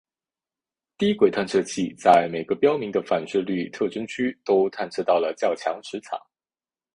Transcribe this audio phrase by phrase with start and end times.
[0.97, 6.19] 低轨探测器在每个标明的反照率特征区都探测到了较强磁场。